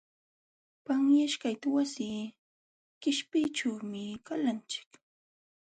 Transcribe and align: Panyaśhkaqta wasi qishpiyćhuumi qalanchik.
Panyaśhkaqta 0.85 1.67
wasi 1.75 2.07
qishpiyćhuumi 3.01 4.03
qalanchik. 4.25 4.89